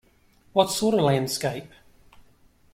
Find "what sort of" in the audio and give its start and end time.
0.53-1.01